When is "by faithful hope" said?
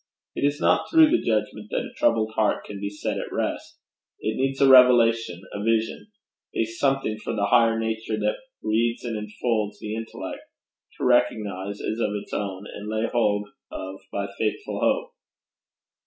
14.11-15.11